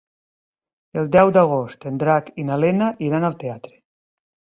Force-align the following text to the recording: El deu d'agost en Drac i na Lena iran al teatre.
El 1.01 1.09
deu 1.15 1.29
d'agost 1.35 1.85
en 1.89 1.99
Drac 2.03 2.31
i 2.45 2.47
na 2.47 2.57
Lena 2.63 2.87
iran 3.09 3.29
al 3.29 3.37
teatre. 3.45 3.75